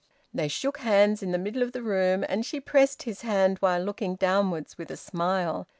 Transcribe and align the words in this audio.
They 0.33 0.47
shook 0.47 0.79
hands 0.79 1.21
in 1.21 1.29
the 1.29 1.37
middle 1.37 1.61
of 1.61 1.73
the 1.73 1.83
room, 1.83 2.25
and 2.27 2.43
she 2.43 2.59
pressed 2.59 3.03
his 3.03 3.21
hand, 3.21 3.59
while 3.59 3.83
looking 3.83 4.15
downwards 4.15 4.75
with 4.75 4.89
a 4.89 4.97
smile. 4.97 5.67